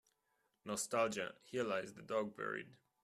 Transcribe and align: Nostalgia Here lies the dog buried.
Nostalgia 0.65 1.35
Here 1.43 1.63
lies 1.63 1.93
the 1.93 2.01
dog 2.01 2.35
buried. 2.35 2.71